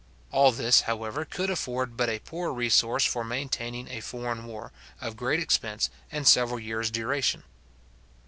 [0.31, 5.15] All this, however, could afford but a poor resource for maintaining a foreign war, of
[5.15, 7.43] great expense, and several years duration.